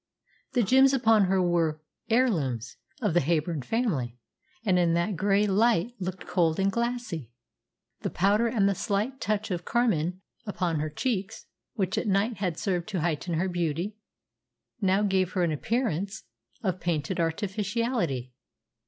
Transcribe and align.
The 0.53 0.63
gems 0.63 0.93
upon 0.93 1.25
her 1.25 1.39
were 1.39 1.79
heirlooms 2.09 2.77
of 3.03 3.13
the 3.13 3.19
Heyburn 3.19 3.61
family, 3.63 4.17
and 4.65 4.79
in 4.79 4.95
that 4.95 5.15
grey 5.15 5.45
light 5.45 5.93
looked 5.99 6.25
cold 6.25 6.57
and 6.59 6.71
glassy. 6.71 7.29
The 7.99 8.09
powder 8.09 8.47
and 8.47 8.67
the 8.67 8.73
slight 8.73 9.21
touch 9.21 9.51
of 9.51 9.63
carmine 9.63 10.21
upon 10.47 10.79
her 10.79 10.89
cheeks, 10.89 11.45
which 11.75 11.99
at 11.99 12.07
night 12.07 12.37
had 12.37 12.57
served 12.57 12.87
to 12.89 13.01
heighten 13.01 13.35
her 13.35 13.47
beauty, 13.47 13.95
now 14.81 15.03
gave 15.03 15.33
her 15.33 15.43
an 15.43 15.51
appearance 15.51 16.23
of 16.63 16.79
painted 16.79 17.19
artificiality. 17.19 18.33